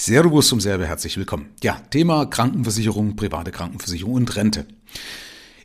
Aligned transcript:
Servus 0.00 0.46
zum 0.46 0.60
Serbe, 0.60 0.86
herzlich 0.86 1.16
willkommen. 1.16 1.46
Ja, 1.60 1.82
Thema 1.90 2.26
Krankenversicherung, 2.26 3.16
private 3.16 3.50
Krankenversicherung 3.50 4.14
und 4.14 4.36
Rente. 4.36 4.64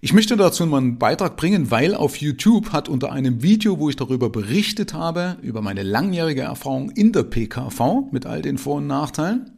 Ich 0.01 0.11
möchte 0.11 0.35
dazu 0.35 0.65
mal 0.65 0.79
einen 0.79 0.97
Beitrag 0.97 1.37
bringen, 1.37 1.69
weil 1.69 1.93
auf 1.93 2.15
YouTube 2.15 2.71
hat 2.71 2.89
unter 2.89 3.11
einem 3.11 3.43
Video, 3.43 3.77
wo 3.77 3.91
ich 3.91 3.95
darüber 3.95 4.31
berichtet 4.31 4.95
habe, 4.95 5.37
über 5.43 5.61
meine 5.61 5.83
langjährige 5.83 6.41
Erfahrung 6.41 6.89
in 6.89 7.11
der 7.11 7.21
PKV 7.21 8.09
mit 8.11 8.25
all 8.25 8.41
den 8.41 8.57
Vor- 8.57 8.77
und 8.77 8.87
Nachteilen, 8.87 9.51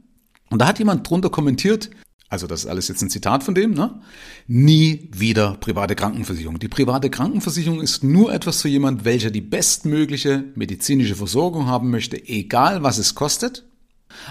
und 0.49 0.59
da 0.59 0.67
hat 0.67 0.77
jemand 0.77 1.09
drunter 1.09 1.29
kommentiert, 1.29 1.89
also 2.27 2.45
das 2.45 2.65
ist 2.65 2.69
alles 2.69 2.89
jetzt 2.89 3.01
ein 3.01 3.09
Zitat 3.09 3.45
von 3.45 3.55
dem, 3.55 3.71
ne? 3.71 4.01
Nie 4.45 5.09
wieder 5.13 5.55
private 5.55 5.95
Krankenversicherung. 5.95 6.59
Die 6.59 6.67
private 6.67 7.09
Krankenversicherung 7.09 7.79
ist 7.79 8.03
nur 8.03 8.33
etwas 8.33 8.61
für 8.61 8.67
jemand, 8.67 9.05
welcher 9.05 9.31
die 9.31 9.41
bestmögliche 9.41 10.43
medizinische 10.55 11.15
Versorgung 11.15 11.65
haben 11.67 11.91
möchte, 11.91 12.21
egal 12.27 12.83
was 12.83 12.97
es 12.97 13.15
kostet 13.15 13.63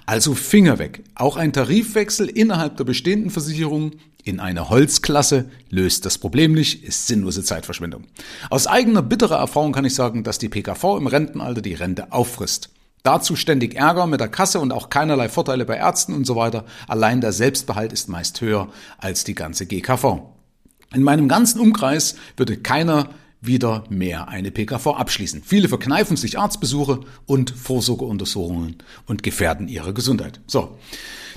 also 0.07 0.35
Finger 0.35 0.79
weg. 0.79 1.05
Auch 1.15 1.37
ein 1.37 1.53
Tarifwechsel 1.53 2.29
innerhalb 2.29 2.77
der 2.77 2.85
bestehenden 2.85 3.31
Versicherung 3.31 3.93
in 4.25 4.41
eine 4.41 4.71
Holzklasse 4.71 5.51
löst 5.69 6.07
das 6.07 6.17
Problem 6.17 6.53
nicht, 6.53 6.83
ist 6.83 7.07
sinnlose 7.07 7.45
Zeitverschwendung. 7.45 8.05
Aus 8.49 8.67
eigener 8.67 9.03
bitterer 9.03 9.39
Erfahrung 9.39 9.73
kann 9.73 9.85
ich 9.85 9.95
sagen, 9.95 10.25
dass 10.25 10.39
die 10.39 10.49
PKV 10.49 10.97
im 10.97 11.07
Rentenalter 11.07 11.61
die 11.61 11.75
Rente 11.75 12.11
auffrisst. 12.13 12.71
Dazu 13.03 13.37
ständig 13.37 13.75
Ärger 13.75 14.07
mit 14.07 14.21
der 14.21 14.29
Kasse 14.29 14.61
und 14.61 14.73
auch 14.73 14.89
keinerlei 14.89 15.29
Vorteile 15.29 15.67
bei 15.67 15.77
Ärzten 15.77 16.15
und 16.15 16.27
so 16.27 16.37
weiter. 16.37 16.65
Allein 16.89 17.21
der 17.21 17.33
Selbstbehalt 17.33 17.93
ist 17.93 18.09
meist 18.09 18.41
höher 18.41 18.69
als 18.97 19.25
die 19.25 19.35
ganze 19.35 19.67
GKV. 19.67 20.23
In 20.95 21.03
meinem 21.03 21.29
ganzen 21.29 21.61
Umkreis 21.61 22.15
würde 22.39 22.57
keiner 22.57 23.11
wieder 23.47 23.85
mehr 23.89 24.29
eine 24.29 24.51
PKV 24.51 24.87
abschließen. 24.89 25.43
Viele 25.45 25.69
verkneifen 25.69 26.17
sich 26.17 26.39
Arztbesuche 26.39 27.01
und 27.27 27.51
Vorsorgeuntersuchungen 27.51 28.77
und 29.07 29.23
gefährden 29.23 29.69
ihre 29.69 29.95
Gesundheit. 29.95 30.41
So. 30.47 30.77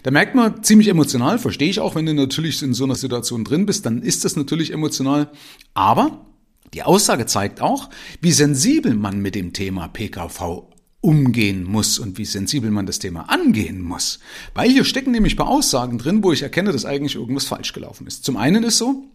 Da 0.04 0.12
merkt 0.12 0.36
man 0.36 0.64
ziemlich 0.64 0.88
emotional, 0.90 1.40
verstehe 1.40 1.70
ich 1.70 1.80
auch, 1.80 1.96
wenn 1.96 2.06
du 2.06 2.14
natürlich 2.14 2.62
in 2.62 2.74
so 2.74 2.84
einer 2.84 2.96
Situation 2.96 3.44
drin 3.44 3.66
bist, 3.66 3.86
dann 3.86 4.02
ist 4.02 4.26
das 4.26 4.36
natürlich 4.36 4.72
emotional. 4.72 5.30
Aber 5.74 6.26
die 6.74 6.84
Aussage 6.84 7.26
zeigt 7.26 7.62
auch, 7.62 7.90
wie 8.22 8.32
sensibel 8.32 8.94
man 8.94 9.22
mit 9.22 9.36
dem 9.36 9.54
Thema 9.54 9.88
PKV 9.88 10.68
umgehen 11.02 11.64
muss 11.64 12.00
und 12.00 12.18
wie 12.18 12.26
sensibel 12.26 12.72
man 12.72 12.86
das 12.86 13.00
Thema 13.00 13.30
angehen 13.30 13.82
muss. 13.82 14.20
Weil 14.54 14.70
hier 14.70 14.84
stecken 14.84 15.12
nämlich 15.12 15.34
ein 15.34 15.38
paar 15.38 15.48
Aussagen 15.48 15.98
drin, 15.98 16.24
wo 16.24 16.32
ich 16.32 16.42
erkenne, 16.42 16.72
dass 16.72 16.86
eigentlich 16.86 17.16
irgendwas 17.16 17.46
falsch 17.46 17.74
gelaufen 17.74 18.08
ist. 18.08 18.26
Zum 18.26 18.38
einen 18.38 18.64
ist 18.64 18.78
so, 18.78 19.06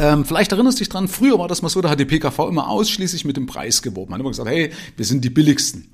ähm, 0.00 0.24
vielleicht 0.24 0.50
erinnerst 0.50 0.78
du 0.78 0.80
dich 0.80 0.88
dran, 0.88 1.08
früher 1.08 1.38
war 1.38 1.46
das 1.46 1.60
mal 1.60 1.68
so, 1.68 1.82
da 1.82 1.90
hat 1.90 2.00
die 2.00 2.06
PKV 2.06 2.48
immer 2.48 2.68
ausschließlich 2.68 3.26
mit 3.26 3.36
dem 3.36 3.44
Preis 3.44 3.82
geworben. 3.82 4.10
Man 4.10 4.18
hat 4.18 4.20
immer 4.20 4.30
gesagt, 4.30 4.48
hey, 4.48 4.72
wir 4.96 5.04
sind 5.04 5.22
die 5.22 5.30
billigsten. 5.30 5.92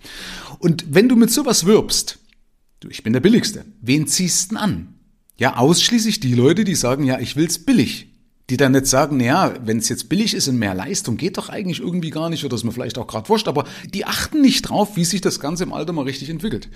Und 0.60 0.84
wenn 0.88 1.08
du 1.08 1.16
mit 1.16 1.32
sowas 1.32 1.66
wirbst, 1.66 2.20
du, 2.78 2.88
ich 2.88 3.02
bin 3.02 3.12
der 3.12 3.20
billigste, 3.20 3.64
wen 3.80 4.06
ziehst 4.06 4.44
du 4.44 4.54
denn 4.54 4.62
an? 4.62 4.94
Ja, 5.38 5.56
ausschließlich 5.56 6.20
die 6.20 6.34
Leute, 6.34 6.62
die 6.62 6.76
sagen, 6.76 7.02
ja, 7.02 7.18
ich 7.18 7.34
will's 7.34 7.58
billig. 7.58 8.12
Die 8.48 8.56
dann 8.56 8.72
nicht 8.72 8.86
sagen, 8.86 9.16
naja, 9.16 9.54
wenn 9.64 9.78
es 9.78 9.88
jetzt 9.88 10.08
billig 10.08 10.32
ist 10.34 10.46
und 10.46 10.56
mehr 10.56 10.74
Leistung, 10.74 11.16
geht 11.16 11.36
doch 11.36 11.48
eigentlich 11.48 11.80
irgendwie 11.80 12.10
gar 12.10 12.30
nicht, 12.30 12.44
oder 12.44 12.54
ist 12.54 12.62
mir 12.62 12.70
vielleicht 12.70 12.98
auch 12.98 13.08
gerade 13.08 13.28
wurscht, 13.28 13.48
aber 13.48 13.64
die 13.92 14.04
achten 14.04 14.40
nicht 14.40 14.62
drauf, 14.62 14.96
wie 14.96 15.04
sich 15.04 15.20
das 15.20 15.40
Ganze 15.40 15.64
im 15.64 15.72
Alter 15.72 15.92
mal 15.92 16.04
richtig 16.04 16.30
entwickelt. 16.30 16.68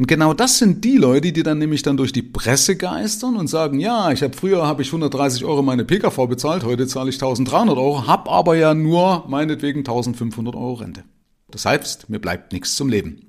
Und 0.00 0.06
genau 0.06 0.32
das 0.32 0.56
sind 0.56 0.82
die 0.82 0.96
Leute, 0.96 1.30
die 1.30 1.42
dann 1.42 1.58
nämlich 1.58 1.82
dann 1.82 1.98
durch 1.98 2.10
die 2.10 2.22
Presse 2.22 2.74
geistern 2.74 3.36
und 3.36 3.48
sagen, 3.48 3.80
ja, 3.80 4.10
ich 4.10 4.22
habe 4.22 4.34
früher 4.34 4.66
habe 4.66 4.80
ich 4.80 4.88
130 4.88 5.44
Euro 5.44 5.60
meine 5.60 5.84
PKV 5.84 6.26
bezahlt, 6.26 6.64
heute 6.64 6.86
zahle 6.86 7.10
ich 7.10 7.16
1300 7.16 7.76
Euro, 7.76 8.06
habe 8.06 8.30
aber 8.30 8.56
ja 8.56 8.72
nur 8.72 9.26
meinetwegen 9.28 9.80
1500 9.80 10.54
Euro 10.54 10.72
Rente. 10.72 11.04
Das 11.50 11.66
heißt, 11.66 12.08
mir 12.08 12.18
bleibt 12.18 12.54
nichts 12.54 12.76
zum 12.76 12.88
Leben. 12.88 13.26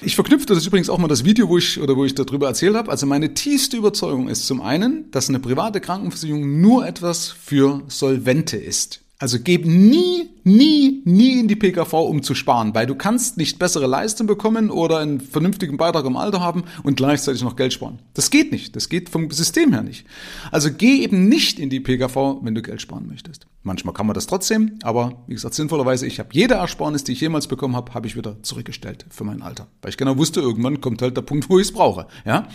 Ich 0.00 0.14
verknüpfe 0.14 0.46
das 0.46 0.64
übrigens 0.64 0.88
auch 0.88 0.96
mal 0.96 1.06
das 1.06 1.26
Video, 1.26 1.50
wo 1.50 1.58
ich 1.58 1.78
oder 1.78 1.98
wo 1.98 2.06
ich 2.06 2.14
darüber 2.14 2.46
erzählt 2.46 2.76
habe. 2.76 2.90
Also 2.90 3.04
meine 3.04 3.34
tiefste 3.34 3.76
Überzeugung 3.76 4.28
ist 4.28 4.46
zum 4.46 4.62
einen, 4.62 5.10
dass 5.10 5.28
eine 5.28 5.38
private 5.38 5.82
Krankenversicherung 5.82 6.62
nur 6.62 6.86
etwas 6.86 7.28
für 7.28 7.82
Solvente 7.88 8.56
ist. 8.56 9.03
Also 9.20 9.38
geb 9.38 9.64
nie, 9.64 10.28
nie, 10.42 11.00
nie 11.04 11.38
in 11.38 11.46
die 11.46 11.54
PKV, 11.54 11.92
um 11.92 12.24
zu 12.24 12.34
sparen, 12.34 12.74
weil 12.74 12.86
du 12.86 12.96
kannst 12.96 13.36
nicht 13.36 13.60
bessere 13.60 13.86
Leistung 13.86 14.26
bekommen 14.26 14.70
oder 14.70 14.98
einen 14.98 15.20
vernünftigen 15.20 15.76
Beitrag 15.76 16.04
im 16.04 16.16
Alter 16.16 16.40
haben 16.40 16.64
und 16.82 16.96
gleichzeitig 16.96 17.42
noch 17.42 17.54
Geld 17.54 17.72
sparen. 17.72 18.00
Das 18.14 18.30
geht 18.30 18.50
nicht. 18.50 18.74
Das 18.74 18.88
geht 18.88 19.08
vom 19.08 19.30
System 19.30 19.72
her 19.72 19.84
nicht. 19.84 20.04
Also 20.50 20.70
geh 20.72 21.02
eben 21.02 21.28
nicht 21.28 21.60
in 21.60 21.70
die 21.70 21.78
PKV, 21.78 22.40
wenn 22.42 22.56
du 22.56 22.62
Geld 22.62 22.82
sparen 22.82 23.06
möchtest. 23.06 23.46
Manchmal 23.62 23.94
kann 23.94 24.06
man 24.06 24.14
das 24.14 24.26
trotzdem, 24.26 24.78
aber 24.82 25.22
wie 25.28 25.34
gesagt, 25.34 25.54
sinnvollerweise, 25.54 26.06
ich 26.06 26.18
habe 26.18 26.30
jede 26.32 26.54
Ersparnis, 26.54 27.04
die 27.04 27.12
ich 27.12 27.20
jemals 27.20 27.46
bekommen 27.46 27.76
habe, 27.76 27.94
habe 27.94 28.08
ich 28.08 28.16
wieder 28.16 28.42
zurückgestellt 28.42 29.06
für 29.10 29.24
mein 29.24 29.42
Alter. 29.42 29.68
Weil 29.80 29.90
ich 29.90 29.96
genau 29.96 30.18
wusste, 30.18 30.40
irgendwann 30.40 30.80
kommt 30.80 31.00
halt 31.02 31.16
der 31.16 31.22
Punkt, 31.22 31.48
wo 31.48 31.58
ich 31.58 31.68
es 31.68 31.72
brauche. 31.72 32.08
Ja? 32.26 32.48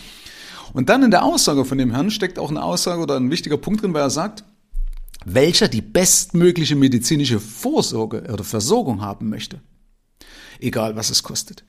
Und 0.73 0.89
dann 0.89 1.03
in 1.03 1.11
der 1.11 1.23
Aussage 1.23 1.65
von 1.65 1.77
dem 1.77 1.91
Herrn 1.91 2.11
steckt 2.11 2.37
auch 2.37 2.49
eine 2.49 2.63
Aussage 2.63 3.01
oder 3.01 3.15
ein 3.15 3.31
wichtiger 3.31 3.57
Punkt 3.57 3.81
drin, 3.81 3.93
weil 3.93 4.03
er 4.03 4.09
sagt, 4.09 4.43
welcher 5.33 5.67
die 5.67 5.81
bestmögliche 5.81 6.75
medizinische 6.75 7.39
Vorsorge 7.39 8.23
oder 8.31 8.43
Versorgung 8.43 9.01
haben 9.01 9.29
möchte. 9.29 9.61
Egal 10.59 10.95
was 10.95 11.09
es 11.09 11.23
kostet. 11.23 11.63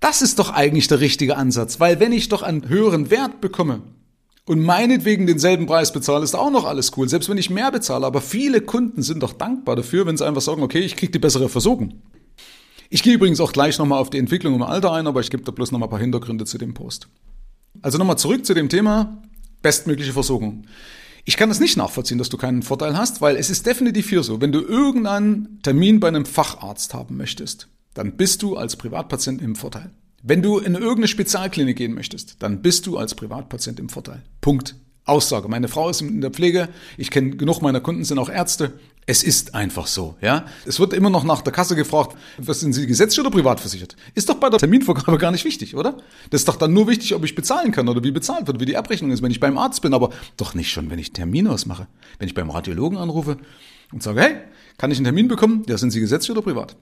Das 0.00 0.22
ist 0.22 0.38
doch 0.38 0.50
eigentlich 0.50 0.88
der 0.88 1.00
richtige 1.00 1.36
Ansatz, 1.36 1.80
weil 1.80 2.00
wenn 2.00 2.12
ich 2.12 2.28
doch 2.28 2.42
einen 2.42 2.68
höheren 2.68 3.10
Wert 3.10 3.40
bekomme 3.40 3.82
und 4.44 4.60
meinetwegen 4.60 5.26
denselben 5.26 5.66
Preis 5.66 5.92
bezahle, 5.92 6.24
ist 6.24 6.34
auch 6.34 6.50
noch 6.50 6.64
alles 6.64 6.92
cool, 6.96 7.08
selbst 7.08 7.28
wenn 7.28 7.38
ich 7.38 7.50
mehr 7.50 7.70
bezahle. 7.72 8.06
Aber 8.06 8.20
viele 8.20 8.60
Kunden 8.60 9.02
sind 9.02 9.22
doch 9.22 9.32
dankbar 9.32 9.76
dafür, 9.76 10.06
wenn 10.06 10.16
sie 10.16 10.26
einfach 10.26 10.42
sagen, 10.42 10.62
okay, 10.62 10.80
ich 10.80 10.96
kriege 10.96 11.12
die 11.12 11.18
bessere 11.18 11.48
Versorgung. 11.48 12.02
Ich 12.90 13.02
gehe 13.02 13.14
übrigens 13.14 13.40
auch 13.40 13.52
gleich 13.52 13.78
nochmal 13.78 14.00
auf 14.00 14.10
die 14.10 14.18
Entwicklung 14.18 14.54
im 14.54 14.62
Alter 14.62 14.92
ein, 14.92 15.06
aber 15.06 15.20
ich 15.20 15.30
gebe 15.30 15.42
da 15.42 15.50
bloß 15.50 15.72
nochmal 15.72 15.88
ein 15.88 15.90
paar 15.90 15.98
Hintergründe 15.98 16.44
zu 16.44 16.58
dem 16.58 16.74
Post. 16.74 17.08
Also 17.82 17.98
nochmal 17.98 18.18
zurück 18.18 18.46
zu 18.46 18.54
dem 18.54 18.68
Thema 18.68 19.22
bestmögliche 19.62 20.12
Versorgung. 20.12 20.66
Ich 21.28 21.36
kann 21.36 21.48
das 21.48 21.58
nicht 21.58 21.76
nachvollziehen, 21.76 22.18
dass 22.18 22.28
du 22.28 22.36
keinen 22.36 22.62
Vorteil 22.62 22.96
hast, 22.96 23.20
weil 23.20 23.34
es 23.34 23.50
ist 23.50 23.66
definitiv 23.66 24.08
hier 24.08 24.22
so, 24.22 24.40
wenn 24.40 24.52
du 24.52 24.60
irgendeinen 24.60 25.60
Termin 25.60 25.98
bei 25.98 26.06
einem 26.06 26.24
Facharzt 26.24 26.94
haben 26.94 27.16
möchtest, 27.16 27.66
dann 27.94 28.16
bist 28.16 28.42
du 28.42 28.56
als 28.56 28.76
Privatpatient 28.76 29.42
im 29.42 29.56
Vorteil. 29.56 29.90
Wenn 30.22 30.40
du 30.40 30.58
in 30.58 30.74
irgendeine 30.74 31.08
Spezialklinik 31.08 31.76
gehen 31.76 31.94
möchtest, 31.94 32.36
dann 32.44 32.62
bist 32.62 32.86
du 32.86 32.96
als 32.96 33.16
Privatpatient 33.16 33.80
im 33.80 33.88
Vorteil. 33.88 34.22
Punkt. 34.40 34.76
Aussage. 35.04 35.48
Meine 35.48 35.68
Frau 35.68 35.88
ist 35.88 36.00
in 36.00 36.20
der 36.20 36.30
Pflege, 36.30 36.68
ich 36.96 37.10
kenne 37.10 37.30
genug 37.30 37.60
meiner 37.60 37.80
Kunden 37.80 38.04
sind 38.04 38.18
auch 38.18 38.28
Ärzte. 38.28 38.74
Es 39.08 39.22
ist 39.22 39.54
einfach 39.54 39.86
so, 39.86 40.16
ja. 40.20 40.46
Es 40.64 40.80
wird 40.80 40.92
immer 40.92 41.10
noch 41.10 41.22
nach 41.22 41.40
der 41.40 41.52
Kasse 41.52 41.76
gefragt, 41.76 42.16
was 42.38 42.58
sind 42.58 42.72
Sie 42.72 42.88
gesetzlich 42.88 43.20
oder 43.20 43.30
privat 43.30 43.60
versichert? 43.60 43.94
Ist 44.14 44.28
doch 44.28 44.34
bei 44.34 44.50
der 44.50 44.58
Terminvorgabe 44.58 45.16
gar 45.16 45.30
nicht 45.30 45.44
wichtig, 45.44 45.76
oder? 45.76 45.98
Das 46.30 46.40
ist 46.40 46.48
doch 46.48 46.56
dann 46.56 46.72
nur 46.72 46.88
wichtig, 46.88 47.14
ob 47.14 47.24
ich 47.24 47.36
bezahlen 47.36 47.70
kann 47.70 47.88
oder 47.88 48.02
wie 48.02 48.10
bezahlt 48.10 48.48
wird, 48.48 48.58
wie 48.58 48.64
die 48.64 48.76
Abrechnung 48.76 49.12
ist, 49.12 49.22
wenn 49.22 49.30
ich 49.30 49.38
beim 49.38 49.58
Arzt 49.58 49.80
bin, 49.80 49.94
aber 49.94 50.10
doch 50.36 50.54
nicht 50.54 50.72
schon, 50.72 50.90
wenn 50.90 50.98
ich 50.98 51.12
Termin 51.12 51.46
ausmache. 51.46 51.86
Wenn 52.18 52.26
ich 52.26 52.34
beim 52.34 52.50
Radiologen 52.50 52.98
anrufe 52.98 53.36
und 53.92 54.02
sage, 54.02 54.20
hey, 54.20 54.36
kann 54.76 54.90
ich 54.90 54.98
einen 54.98 55.04
Termin 55.04 55.28
bekommen? 55.28 55.62
Ja, 55.68 55.78
sind 55.78 55.92
Sie 55.92 56.00
gesetzlich 56.00 56.32
oder 56.32 56.42
privat? 56.42 56.76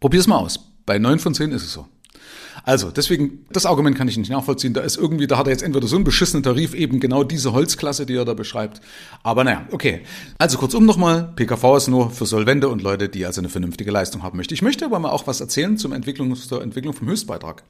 Probier's 0.00 0.26
mal 0.26 0.36
aus. 0.36 0.60
Bei 0.84 0.98
neun 0.98 1.18
von 1.18 1.34
zehn 1.34 1.50
ist 1.50 1.62
es 1.62 1.72
so. 1.72 1.88
Also, 2.66 2.90
deswegen, 2.90 3.46
das 3.52 3.64
Argument 3.64 3.96
kann 3.96 4.08
ich 4.08 4.16
nicht 4.16 4.28
nachvollziehen. 4.28 4.74
Da 4.74 4.80
ist 4.80 4.96
irgendwie, 4.96 5.28
da 5.28 5.38
hat 5.38 5.46
er 5.46 5.52
jetzt 5.52 5.62
entweder 5.62 5.86
so 5.86 5.94
einen 5.94 6.04
beschissenen 6.04 6.42
Tarif, 6.42 6.74
eben 6.74 6.98
genau 6.98 7.22
diese 7.22 7.52
Holzklasse, 7.52 8.06
die 8.06 8.16
er 8.16 8.24
da 8.24 8.34
beschreibt. 8.34 8.80
Aber 9.22 9.44
naja, 9.44 9.68
okay. 9.70 10.00
Also 10.38 10.58
kurzum 10.58 10.84
nochmal, 10.84 11.32
PKV 11.36 11.76
ist 11.76 11.86
nur 11.86 12.10
für 12.10 12.26
Solvente 12.26 12.68
und 12.68 12.82
Leute, 12.82 13.08
die 13.08 13.24
also 13.24 13.40
eine 13.40 13.50
vernünftige 13.50 13.92
Leistung 13.92 14.24
haben 14.24 14.36
möchten. 14.36 14.52
Ich 14.52 14.62
möchte 14.62 14.84
aber 14.84 14.98
mal 14.98 15.10
auch 15.10 15.28
was 15.28 15.40
erzählen 15.40 15.78
zum 15.78 15.92
Entwicklung, 15.92 16.34
zur 16.34 16.60
Entwicklung 16.60 16.92
vom 16.92 17.06
Höchstbeitrag. 17.06 17.62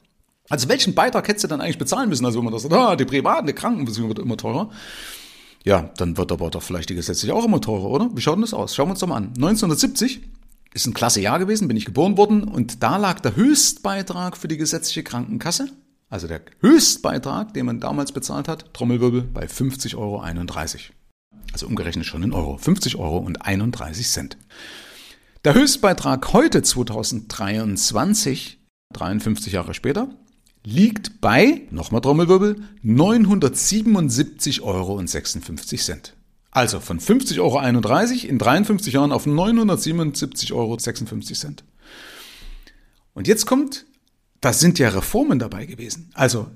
Also 0.48 0.70
welchen 0.70 0.94
Beitrag 0.94 1.28
hättest 1.28 1.44
du 1.44 1.48
dann 1.48 1.60
eigentlich 1.60 1.76
bezahlen 1.76 2.08
müssen? 2.08 2.24
Also 2.24 2.38
wenn 2.38 2.44
man 2.44 2.54
das 2.54 2.62
sagt, 2.62 2.72
ah, 2.72 2.96
die 2.96 3.04
private 3.04 3.52
Krankenversicherung 3.52 4.08
wird 4.08 4.20
immer 4.20 4.38
teurer. 4.38 4.70
Ja, 5.62 5.90
dann 5.98 6.16
wird 6.16 6.32
aber 6.32 6.48
doch 6.48 6.62
vielleicht 6.62 6.88
die 6.88 6.94
gesetzliche 6.94 7.34
auch 7.34 7.44
immer 7.44 7.60
teurer, 7.60 7.90
oder? 7.90 8.08
Wie 8.14 8.22
schaut 8.22 8.36
denn 8.36 8.42
das 8.42 8.54
aus? 8.54 8.74
Schauen 8.74 8.86
wir 8.86 8.92
uns 8.92 9.00
doch 9.00 9.08
mal 9.08 9.16
an. 9.16 9.32
1970 9.36 10.22
ist 10.76 10.86
ein 10.86 10.94
klasse 10.94 11.20
Jahr 11.20 11.38
gewesen, 11.38 11.66
bin 11.68 11.76
ich 11.76 11.86
geboren 11.86 12.16
worden 12.16 12.44
und 12.44 12.82
da 12.82 12.98
lag 12.98 13.20
der 13.20 13.34
Höchstbeitrag 13.34 14.36
für 14.36 14.46
die 14.46 14.58
gesetzliche 14.58 15.02
Krankenkasse, 15.02 15.68
also 16.10 16.28
der 16.28 16.42
Höchstbeitrag, 16.60 17.54
den 17.54 17.66
man 17.66 17.80
damals 17.80 18.12
bezahlt 18.12 18.46
hat, 18.46 18.72
Trommelwirbel, 18.74 19.22
bei 19.22 19.46
50,31 19.46 19.96
Euro. 19.96 20.22
Also 21.52 21.66
umgerechnet 21.66 22.04
schon 22.04 22.22
in 22.22 22.32
Euro. 22.32 22.58
50 22.58 22.96
Euro 22.96 23.16
und 23.18 23.42
31 23.42 24.06
Cent. 24.06 24.36
Der 25.44 25.54
Höchstbeitrag 25.54 26.32
heute 26.34 26.62
2023, 26.62 28.58
53 28.92 29.52
Jahre 29.52 29.72
später, 29.72 30.10
liegt 30.62 31.20
bei, 31.22 31.62
nochmal 31.70 32.02
Trommelwirbel, 32.02 32.62
977,56 32.84 34.60
Euro. 34.62 35.00
Also 36.56 36.80
von 36.80 36.98
50,31 37.00 37.38
Euro 37.38 37.60
in 38.30 38.38
53 38.38 38.94
Jahren 38.94 39.12
auf 39.12 39.26
977,56 39.26 40.52
Euro. 40.54 40.78
Und 43.12 43.28
jetzt 43.28 43.44
kommt, 43.44 43.84
da 44.40 44.54
sind 44.54 44.78
ja 44.78 44.88
Reformen 44.88 45.38
dabei 45.38 45.66
gewesen. 45.66 46.08
Also 46.14 46.46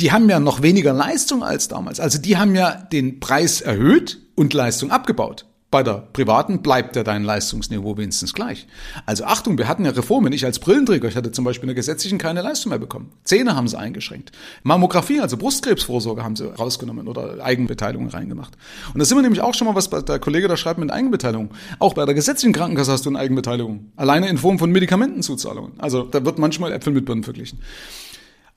die 0.00 0.12
haben 0.12 0.30
ja 0.30 0.40
noch 0.40 0.62
weniger 0.62 0.94
Leistung 0.94 1.42
als 1.44 1.68
damals. 1.68 2.00
Also 2.00 2.18
die 2.18 2.38
haben 2.38 2.54
ja 2.54 2.74
den 2.74 3.20
Preis 3.20 3.60
erhöht 3.60 4.22
und 4.34 4.54
Leistung 4.54 4.92
abgebaut. 4.92 5.44
Bei 5.70 5.84
der 5.84 6.08
privaten 6.12 6.62
bleibt 6.62 6.96
ja 6.96 7.04
dein 7.04 7.22
Leistungsniveau 7.22 7.96
wenigstens 7.96 8.34
gleich. 8.34 8.66
Also 9.06 9.22
Achtung, 9.24 9.56
wir 9.56 9.68
hatten 9.68 9.84
ja 9.84 9.92
Reformen. 9.92 10.32
Ich 10.32 10.44
als 10.44 10.58
Brillenträger, 10.58 11.06
ich 11.06 11.14
hatte 11.14 11.30
zum 11.30 11.44
Beispiel 11.44 11.64
in 11.64 11.68
der 11.68 11.76
gesetzlichen 11.76 12.18
keine 12.18 12.42
Leistung 12.42 12.70
mehr 12.70 12.80
bekommen. 12.80 13.12
Zähne 13.22 13.54
haben 13.54 13.68
sie 13.68 13.78
eingeschränkt. 13.78 14.32
Mammographie, 14.64 15.20
also 15.20 15.36
Brustkrebsvorsorge 15.36 16.24
haben 16.24 16.34
sie 16.34 16.52
rausgenommen 16.52 17.06
oder 17.06 17.44
Eigenbeteiligung 17.44 18.08
reingemacht. 18.08 18.54
Und 18.92 18.98
da 18.98 19.04
sind 19.04 19.16
wir 19.16 19.22
nämlich 19.22 19.42
auch 19.42 19.54
schon 19.54 19.68
mal, 19.68 19.76
was 19.76 19.88
der 19.88 20.18
Kollege 20.18 20.48
da 20.48 20.56
schreibt 20.56 20.80
mit 20.80 20.90
Eigenbeteiligung. 20.90 21.50
Auch 21.78 21.94
bei 21.94 22.04
der 22.04 22.14
gesetzlichen 22.14 22.52
Krankenkasse 22.52 22.90
hast 22.90 23.06
du 23.06 23.10
eine 23.10 23.20
Eigenbeteiligung. 23.20 23.92
Alleine 23.94 24.28
in 24.28 24.38
Form 24.38 24.58
von 24.58 24.72
Medikamentenzuzahlungen. 24.72 25.78
Also 25.78 26.02
da 26.02 26.24
wird 26.24 26.40
manchmal 26.40 26.72
Äpfel 26.72 26.92
mit 26.92 27.04
Birnen 27.04 27.22
verglichen. 27.22 27.60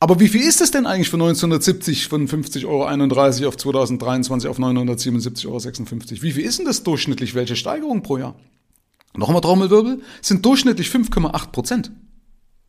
Aber 0.04 0.20
wie 0.20 0.28
viel 0.28 0.42
ist 0.42 0.60
es 0.60 0.70
denn 0.70 0.86
eigentlich 0.86 1.10
von 1.10 1.22
1970 1.22 2.10
von 2.10 2.28
50,31 2.28 2.66
Euro 2.68 3.48
auf 3.48 3.56
2023 3.56 4.50
auf 4.50 4.60
977,56 4.60 5.48
Euro? 5.48 6.24
Wie 6.24 6.32
viel 6.34 6.44
ist 6.44 6.60
denn 6.60 6.66
das 6.66 6.84
durchschnittlich? 6.84 7.36
Welche 7.36 7.56
Steigerung 7.56 8.04
pro 8.04 8.18
Jahr? 8.18 8.36
Nochmal 9.16 9.40
Trommelwirbel, 9.40 10.02
sind 10.22 10.46
durchschnittlich 10.46 10.90
5,8 10.90 11.52
Prozent. 11.54 11.92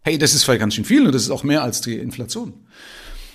Hey, 0.03 0.17
das 0.17 0.33
ist 0.33 0.45
vielleicht 0.45 0.61
ganz 0.61 0.75
schön 0.75 0.85
viel 0.85 1.05
und 1.07 1.13
das 1.13 1.23
ist 1.23 1.31
auch 1.31 1.43
mehr 1.43 1.65
als 1.65 1.81
die 1.81 1.97
Inflation. 1.97 2.53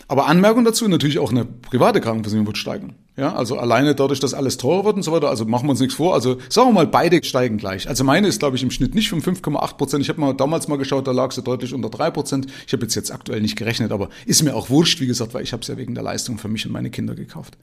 Aber 0.07 0.27
Anmerkung 0.27 0.63
dazu, 0.63 0.87
natürlich 0.87 1.19
auch 1.19 1.31
eine 1.31 1.43
private 1.43 1.99
Krankenversicherung 1.99 2.47
wird 2.47 2.57
steigen. 2.57 2.95
Ja, 3.19 3.35
also 3.35 3.57
alleine 3.57 3.95
dadurch, 3.95 4.21
dass 4.21 4.33
alles 4.33 4.55
teurer 4.55 4.85
wird 4.85 4.95
und 4.95 5.03
so 5.03 5.11
weiter, 5.11 5.27
also 5.27 5.43
machen 5.43 5.65
wir 5.67 5.71
uns 5.71 5.81
nichts 5.81 5.95
vor. 5.95 6.13
Also 6.13 6.37
sagen 6.47 6.69
wir 6.69 6.73
mal, 6.73 6.87
beide 6.87 7.21
steigen 7.21 7.57
gleich. 7.57 7.89
Also 7.89 8.05
meine 8.05 8.29
ist, 8.29 8.39
glaube 8.39 8.55
ich, 8.55 8.63
im 8.63 8.71
Schnitt 8.71 8.95
nicht 8.95 9.11
um 9.11 9.19
5,8 9.19 9.75
Prozent. 9.75 10.01
Ich 10.01 10.07
habe 10.07 10.21
mal 10.21 10.33
damals 10.33 10.69
mal 10.69 10.77
geschaut, 10.77 11.05
da 11.05 11.11
lag 11.11 11.33
sie 11.33 11.41
deutlich 11.41 11.73
unter 11.73 11.89
3 11.89 12.11
Prozent. 12.11 12.47
Ich 12.65 12.71
habe 12.71 12.83
jetzt 12.83 12.95
jetzt 12.95 13.11
aktuell 13.11 13.41
nicht 13.41 13.57
gerechnet, 13.57 13.91
aber 13.91 14.07
ist 14.25 14.41
mir 14.43 14.55
auch 14.55 14.69
wurscht, 14.69 15.01
wie 15.01 15.07
gesagt, 15.07 15.33
weil 15.33 15.43
ich 15.43 15.51
habe 15.51 15.61
es 15.61 15.67
ja 15.67 15.75
wegen 15.75 15.95
der 15.95 16.03
Leistung 16.03 16.37
für 16.37 16.47
mich 16.47 16.65
und 16.65 16.71
meine 16.71 16.91
Kinder 16.91 17.13
gekauft. 17.13 17.57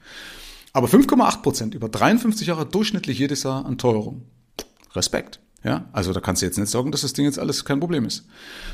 Aber 0.75 0.89
5,8 0.89 1.41
Prozent 1.41 1.75
über 1.75 1.89
53 1.89 2.49
Jahre 2.49 2.67
durchschnittlich 2.67 3.19
jedes 3.19 3.43
Jahr 3.43 3.65
an 3.65 3.79
Teuerung. 3.79 4.25
Respekt. 4.95 5.41
Ja, 5.67 5.89
also 5.93 6.13
da 6.13 6.21
kannst 6.21 6.43
du 6.43 6.47
jetzt 6.47 6.59
nicht 6.59 6.71
sagen, 6.71 6.93
dass 6.93 7.01
das 7.01 7.13
Ding 7.13 7.25
jetzt 7.25 7.41
alles 7.41 7.65
kein 7.65 7.81
Problem 7.81 8.05
ist. 8.05 8.25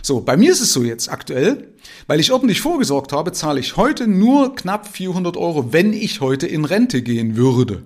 So, 0.02 0.20
bei 0.20 0.36
mir 0.36 0.52
ist 0.52 0.60
es 0.60 0.74
so 0.74 0.84
jetzt 0.84 1.08
aktuell, 1.10 1.72
weil 2.06 2.20
ich 2.20 2.32
ordentlich 2.32 2.60
vorgesorgt 2.60 3.14
habe, 3.14 3.32
zahle 3.32 3.60
ich 3.60 3.78
heute 3.78 4.06
nur 4.06 4.54
knapp 4.54 4.86
400 4.86 5.38
Euro, 5.38 5.72
wenn 5.72 5.94
ich 5.94 6.20
heute 6.20 6.46
in 6.46 6.66
Rente 6.66 7.00
gehen 7.00 7.34
würde. 7.34 7.82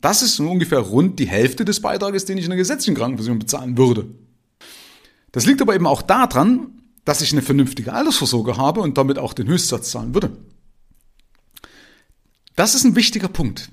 Das 0.00 0.22
ist 0.22 0.38
ungefähr 0.38 0.78
rund 0.78 1.18
die 1.18 1.26
Hälfte 1.26 1.64
des 1.64 1.80
Beitrages, 1.80 2.24
den 2.24 2.38
ich 2.38 2.44
in 2.44 2.50
der 2.50 2.56
gesetzlichen 2.56 2.94
Krankenversicherung 2.94 3.40
bezahlen 3.40 3.76
würde. 3.76 4.06
Das 5.32 5.44
liegt 5.44 5.60
aber 5.60 5.74
eben 5.74 5.88
auch 5.88 6.00
daran, 6.00 6.82
dass 7.04 7.22
ich 7.22 7.32
eine 7.32 7.42
vernünftige 7.42 7.92
Altersvorsorge 7.92 8.56
habe 8.56 8.80
und 8.80 8.96
damit 8.96 9.18
auch 9.18 9.32
den 9.32 9.48
Höchstsatz 9.48 9.90
zahlen 9.90 10.14
würde. 10.14 10.30
Das 12.54 12.76
ist 12.76 12.84
ein 12.84 12.94
wichtiger 12.94 13.28
Punkt. 13.28 13.72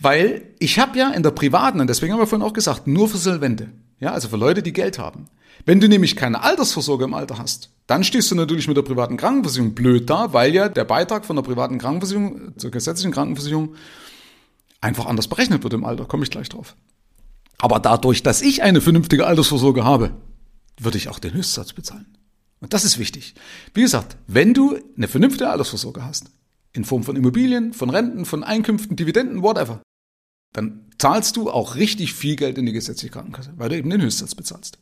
Weil 0.00 0.54
ich 0.58 0.78
habe 0.78 0.98
ja 0.98 1.10
in 1.10 1.22
der 1.22 1.30
privaten, 1.30 1.80
und 1.80 1.88
deswegen 1.88 2.12
haben 2.12 2.20
wir 2.20 2.26
vorhin 2.26 2.46
auch 2.46 2.52
gesagt, 2.52 2.86
nur 2.86 3.08
für 3.08 3.18
Solvente. 3.18 3.70
Ja, 4.00 4.12
also 4.12 4.28
für 4.28 4.36
Leute, 4.36 4.62
die 4.62 4.72
Geld 4.72 4.98
haben. 4.98 5.28
Wenn 5.66 5.80
du 5.80 5.88
nämlich 5.88 6.16
keine 6.16 6.42
Altersvorsorge 6.42 7.04
im 7.04 7.14
Alter 7.14 7.38
hast, 7.38 7.70
dann 7.86 8.04
stehst 8.04 8.30
du 8.30 8.34
natürlich 8.34 8.66
mit 8.68 8.76
der 8.76 8.82
privaten 8.82 9.16
Krankenversicherung 9.16 9.74
blöd 9.74 10.10
da, 10.10 10.32
weil 10.32 10.54
ja 10.54 10.68
der 10.68 10.84
Beitrag 10.84 11.24
von 11.24 11.36
der 11.36 11.42
privaten 11.42 11.78
Krankenversicherung 11.78 12.58
zur 12.58 12.70
gesetzlichen 12.70 13.12
Krankenversicherung 13.12 13.74
einfach 14.80 15.06
anders 15.06 15.28
berechnet 15.28 15.62
wird 15.62 15.74
im 15.74 15.84
Alter. 15.84 16.04
Komme 16.04 16.24
ich 16.24 16.30
gleich 16.30 16.48
drauf. 16.48 16.76
Aber 17.58 17.78
dadurch, 17.80 18.22
dass 18.22 18.42
ich 18.42 18.62
eine 18.62 18.80
vernünftige 18.80 19.26
Altersvorsorge 19.26 19.84
habe, 19.84 20.10
würde 20.78 20.98
ich 20.98 21.08
auch 21.08 21.18
den 21.18 21.32
Höchstsatz 21.32 21.72
bezahlen. 21.72 22.18
Und 22.60 22.72
das 22.72 22.84
ist 22.84 22.98
wichtig. 22.98 23.34
Wie 23.74 23.82
gesagt, 23.82 24.16
wenn 24.26 24.54
du 24.54 24.78
eine 24.96 25.08
vernünftige 25.08 25.48
Altersvorsorge 25.48 26.04
hast, 26.04 26.30
in 26.74 26.84
Form 26.84 27.04
von 27.04 27.16
Immobilien, 27.16 27.72
von 27.72 27.90
Renten, 27.90 28.24
von 28.24 28.44
Einkünften, 28.44 28.96
Dividenden, 28.96 29.42
whatever, 29.42 29.82
dann 30.52 30.90
zahlst 30.98 31.36
du 31.36 31.50
auch 31.50 31.76
richtig 31.76 32.14
viel 32.14 32.36
Geld 32.36 32.58
in 32.58 32.66
die 32.66 32.72
gesetzliche 32.72 33.12
Krankenkasse, 33.12 33.52
weil 33.56 33.68
du 33.68 33.76
eben 33.76 33.90
den 33.90 34.02
Höchstsatz 34.02 34.34
bezahlst. 34.34 34.78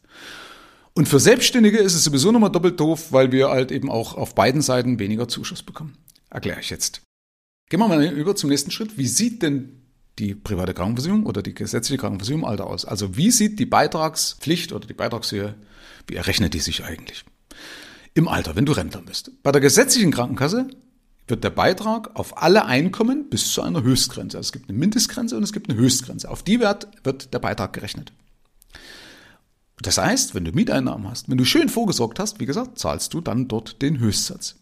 Und 0.95 1.09
für 1.09 1.21
Selbstständige 1.21 1.79
ist 1.79 1.95
es 1.95 2.05
sowieso 2.05 2.33
nochmal 2.33 2.53
doppelt 2.53 2.79
doof, 2.79 3.13
weil 3.13 3.33
wir 3.33 3.49
halt 3.49 3.73
eben 3.73 3.91
auch 3.91 4.15
auf 4.15 4.35
beiden 4.35 4.61
Seiten 4.61 4.99
weniger 4.99 5.29
Zuschuss 5.29 5.63
bekommen. 5.63 5.97
Erkläre 6.29 6.61
ich 6.61 6.71
jetzt. 6.71 7.03
Gehen 7.71 7.81
wir 7.81 7.89
mal 7.89 8.05
über 8.05 8.37
zum 8.37 8.51
nächsten 8.51 8.71
Schritt. 8.71 8.99
Wie 8.99 9.07
sieht 9.07 9.43
denn 9.43 9.83
die 10.19 10.35
private 10.35 10.75
Krankenversicherung 10.75 11.25
oder 11.25 11.43
die 11.43 11.55
gesetzliche 11.55 11.99
Krankenversicherung 11.99 12.43
im 12.43 12.49
Alter 12.49 12.67
aus? 12.67 12.85
Also 12.85 13.17
wie 13.17 13.31
sieht 13.31 13.59
die 13.59 13.67
Beitragspflicht 13.67 14.73
oder 14.73 14.87
die 14.87 14.93
Beitragshöhe, 14.93 15.55
wie 16.07 16.17
errechnet 16.17 16.53
die 16.53 16.61
sich 16.61 16.85
eigentlich? 16.85 17.25
Im 18.13 18.29
Alter, 18.29 18.55
wenn 18.57 18.67
du 18.67 18.73
Rentner 18.73 19.01
bist. 19.01 19.31
Bei 19.43 19.53
der 19.53 19.63
gesetzlichen 19.63 20.11
Krankenkasse 20.11 20.69
wird 21.33 21.43
der 21.43 21.51
Beitrag 21.51 22.15
auf 22.15 22.41
alle 22.43 22.67
Einkommen 22.67 23.31
bis 23.31 23.53
zu 23.53 23.63
einer 23.63 23.83
Höchstgrenze. 23.83 24.37
Also 24.37 24.49
es 24.49 24.53
gibt 24.53 24.69
eine 24.69 24.79
Mindestgrenze 24.79 25.35
und 25.35 25.43
es 25.43 25.55
gibt 25.55 25.71
eine 25.71 25.79
Höchstgrenze. 25.79 26.31
Auf 26.31 26.43
die 26.43 26.61
Wert 26.61 26.87
wird 27.05 27.33
der 27.33 27.39
Beitrag 27.39 27.73
gerechnet. 27.73 28.13
Das 29.81 29.97
heißt, 29.97 30.35
wenn 30.35 30.45
du 30.45 30.53
Mieteinnahmen 30.53 31.09
hast, 31.09 31.31
wenn 31.31 31.39
du 31.39 31.45
schön 31.47 31.71
vorgesorgt 31.71 32.21
hast, 32.21 32.39
wie 32.39 32.47
gesagt, 32.47 32.79
zahlst 32.79 33.15
du 33.15 33.23
dann 33.23 33.49
dort 33.49 33.81
den 33.81 33.99
Höchstsatz. 33.99 34.57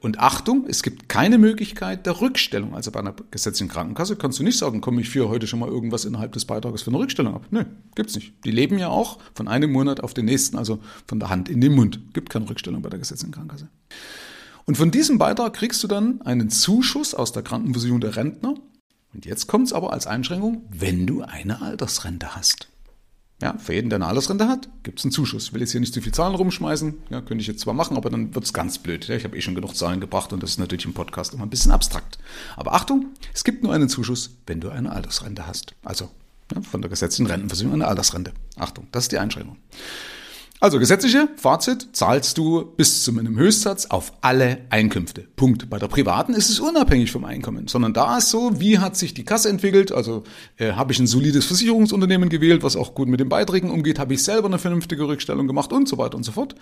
Und 0.00 0.18
Achtung, 0.18 0.64
es 0.66 0.82
gibt 0.82 1.08
keine 1.08 1.38
Möglichkeit 1.38 2.06
der 2.06 2.20
Rückstellung. 2.20 2.74
Also 2.74 2.90
bei 2.90 2.98
einer 2.98 3.14
gesetzlichen 3.30 3.70
Krankenkasse 3.70 4.16
kannst 4.16 4.40
du 4.40 4.42
nicht 4.42 4.58
sagen, 4.58 4.80
komm, 4.80 4.98
ich 4.98 5.10
führe 5.10 5.28
heute 5.28 5.46
schon 5.46 5.60
mal 5.60 5.68
irgendwas 5.68 6.04
innerhalb 6.04 6.32
des 6.32 6.44
Beitrages 6.44 6.82
für 6.82 6.90
eine 6.90 6.98
Rückstellung 6.98 7.34
ab. 7.34 7.46
Nö, 7.50 7.64
gibt's 7.94 8.16
nicht. 8.16 8.32
Die 8.44 8.50
leben 8.50 8.78
ja 8.80 8.88
auch 8.88 9.18
von 9.34 9.46
einem 9.46 9.70
Monat 9.70 10.00
auf 10.00 10.12
den 10.12 10.24
nächsten, 10.24 10.56
also 10.56 10.80
von 11.06 11.20
der 11.20 11.30
Hand 11.30 11.48
in 11.48 11.60
den 11.60 11.74
Mund. 11.74 12.00
Gibt 12.14 12.30
keine 12.30 12.50
Rückstellung 12.50 12.82
bei 12.82 12.90
der 12.90 12.98
gesetzlichen 12.98 13.32
Krankenkasse. 13.32 13.68
Und 14.70 14.76
von 14.76 14.92
diesem 14.92 15.18
Beitrag 15.18 15.54
kriegst 15.54 15.82
du 15.82 15.88
dann 15.88 16.22
einen 16.22 16.48
Zuschuss 16.48 17.12
aus 17.12 17.32
der 17.32 17.42
Krankenversicherung 17.42 18.00
der 18.00 18.14
Rentner. 18.14 18.54
Und 19.12 19.26
jetzt 19.26 19.48
kommt 19.48 19.66
es 19.66 19.72
aber 19.72 19.92
als 19.92 20.06
Einschränkung, 20.06 20.62
wenn 20.70 21.08
du 21.08 21.22
eine 21.22 21.60
Altersrente 21.60 22.36
hast. 22.36 22.68
Ja, 23.42 23.58
für 23.58 23.74
jeden, 23.74 23.90
der 23.90 23.96
eine 23.96 24.06
Altersrente 24.06 24.46
hat, 24.46 24.68
gibt 24.84 25.00
es 25.00 25.04
einen 25.04 25.10
Zuschuss. 25.10 25.46
Ich 25.46 25.52
will 25.52 25.60
jetzt 25.60 25.72
hier 25.72 25.80
nicht 25.80 25.92
zu 25.92 26.00
viel 26.00 26.14
Zahlen 26.14 26.36
rumschmeißen. 26.36 26.94
Ja, 27.10 27.20
könnte 27.20 27.42
ich 27.42 27.48
jetzt 27.48 27.58
zwar 27.58 27.74
machen, 27.74 27.96
aber 27.96 28.10
dann 28.10 28.32
wird 28.32 28.44
es 28.44 28.52
ganz 28.52 28.78
blöd. 28.78 29.08
Ja, 29.08 29.16
ich 29.16 29.24
habe 29.24 29.36
eh 29.36 29.40
schon 29.40 29.56
genug 29.56 29.74
Zahlen 29.74 29.98
gebracht 29.98 30.32
und 30.32 30.40
das 30.40 30.50
ist 30.50 30.58
natürlich 30.60 30.84
im 30.84 30.94
Podcast 30.94 31.34
immer 31.34 31.42
ein 31.42 31.50
bisschen 31.50 31.72
abstrakt. 31.72 32.20
Aber 32.54 32.72
Achtung, 32.72 33.06
es 33.34 33.42
gibt 33.42 33.64
nur 33.64 33.72
einen 33.72 33.88
Zuschuss, 33.88 34.36
wenn 34.46 34.60
du 34.60 34.70
eine 34.70 34.92
Altersrente 34.92 35.48
hast. 35.48 35.74
Also 35.82 36.10
ja, 36.54 36.60
von 36.60 36.80
der 36.80 36.90
gesetzlichen 36.90 37.28
Rentenversicherung 37.28 37.74
eine 37.74 37.88
Altersrente. 37.88 38.34
Achtung, 38.56 38.86
das 38.92 39.06
ist 39.06 39.10
die 39.10 39.18
Einschränkung. 39.18 39.56
Also 40.62 40.78
gesetzliche 40.78 41.26
Fazit, 41.36 41.88
zahlst 41.96 42.36
du 42.36 42.66
bis 42.76 43.02
zu 43.02 43.18
einem 43.18 43.38
Höchstsatz 43.38 43.86
auf 43.86 44.12
alle 44.20 44.58
Einkünfte. 44.68 45.22
Punkt. 45.34 45.70
Bei 45.70 45.78
der 45.78 45.88
privaten 45.88 46.34
ist 46.34 46.50
es 46.50 46.60
unabhängig 46.60 47.10
vom 47.10 47.24
Einkommen, 47.24 47.66
sondern 47.66 47.94
da 47.94 48.18
ist 48.18 48.28
so, 48.28 48.60
wie 48.60 48.78
hat 48.78 48.94
sich 48.94 49.14
die 49.14 49.24
Kasse 49.24 49.48
entwickelt, 49.48 49.90
also 49.90 50.22
äh, 50.58 50.72
habe 50.72 50.92
ich 50.92 50.98
ein 50.98 51.06
solides 51.06 51.46
Versicherungsunternehmen 51.46 52.28
gewählt, 52.28 52.62
was 52.62 52.76
auch 52.76 52.94
gut 52.94 53.08
mit 53.08 53.20
den 53.20 53.30
Beiträgen 53.30 53.70
umgeht, 53.70 53.98
habe 53.98 54.12
ich 54.12 54.22
selber 54.22 54.48
eine 54.48 54.58
vernünftige 54.58 55.08
Rückstellung 55.08 55.46
gemacht 55.46 55.72
und 55.72 55.88
so 55.88 55.96
weiter 55.96 56.18
und 56.18 56.24
so 56.24 56.32
fort. 56.32 56.54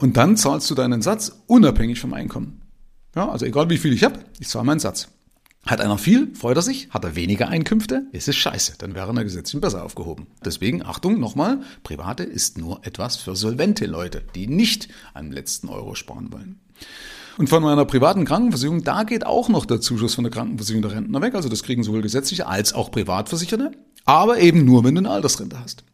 Und 0.00 0.16
dann 0.16 0.36
zahlst 0.36 0.70
du 0.70 0.76
deinen 0.76 1.02
Satz 1.02 1.42
unabhängig 1.48 1.98
vom 1.98 2.14
Einkommen. 2.14 2.62
Ja, 3.16 3.28
also 3.28 3.46
egal 3.46 3.68
wie 3.68 3.78
viel 3.78 3.92
ich 3.92 4.04
habe, 4.04 4.20
ich 4.38 4.46
zahle 4.46 4.64
meinen 4.64 4.78
Satz. 4.78 5.08
Hat 5.66 5.80
einer 5.80 5.98
viel, 5.98 6.34
freut 6.34 6.56
er 6.56 6.62
sich. 6.62 6.88
Hat 6.90 7.04
er 7.04 7.14
weniger 7.16 7.48
Einkünfte, 7.48 8.06
ist 8.12 8.28
es 8.28 8.36
scheiße. 8.36 8.74
Dann 8.78 8.94
wäre 8.94 9.14
er 9.14 9.24
gesetzlich 9.24 9.60
besser 9.60 9.84
aufgehoben. 9.84 10.26
Deswegen, 10.44 10.82
Achtung, 10.82 11.20
nochmal, 11.20 11.60
Private 11.82 12.22
ist 12.22 12.58
nur 12.58 12.86
etwas 12.86 13.16
für 13.16 13.36
solvente 13.36 13.86
Leute, 13.86 14.22
die 14.34 14.46
nicht 14.46 14.88
einen 15.14 15.32
letzten 15.32 15.68
Euro 15.68 15.94
sparen 15.94 16.32
wollen. 16.32 16.60
Und 17.36 17.48
von 17.48 17.62
meiner 17.62 17.84
privaten 17.84 18.24
Krankenversicherung, 18.24 18.82
da 18.82 19.04
geht 19.04 19.24
auch 19.24 19.48
noch 19.48 19.64
der 19.64 19.80
Zuschuss 19.80 20.14
von 20.14 20.24
der 20.24 20.32
Krankenversicherung 20.32 20.82
der 20.82 20.92
Rentner 20.92 21.20
weg. 21.20 21.34
Also 21.34 21.48
das 21.48 21.62
kriegen 21.62 21.84
sowohl 21.84 22.02
gesetzliche 22.02 22.46
als 22.46 22.72
auch 22.72 22.90
Privatversicherte. 22.90 23.72
Aber 24.04 24.40
eben 24.40 24.64
nur, 24.64 24.84
wenn 24.84 24.94
du 24.94 25.00
eine 25.00 25.10
Altersrente 25.10 25.60
hast. 25.60 25.84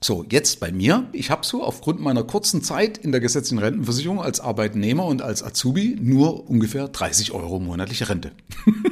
So, 0.00 0.24
jetzt 0.30 0.60
bei 0.60 0.72
mir. 0.72 1.08
Ich 1.12 1.30
habe 1.30 1.44
so 1.44 1.62
aufgrund 1.62 2.00
meiner 2.00 2.22
kurzen 2.22 2.62
Zeit 2.62 2.98
in 2.98 3.12
der 3.12 3.20
gesetzlichen 3.20 3.58
Rentenversicherung 3.58 4.20
als 4.20 4.40
Arbeitnehmer 4.40 5.04
und 5.04 5.22
als 5.22 5.42
Azubi 5.42 5.96
nur 6.00 6.48
ungefähr 6.48 6.88
30 6.88 7.32
Euro 7.32 7.58
monatliche 7.58 8.08
Rente. 8.08 8.32